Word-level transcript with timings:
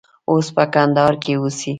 اوس 0.31 0.47
په 0.55 0.63
کندهار 0.73 1.13
کې 1.23 1.33
اوسي. 1.37 1.69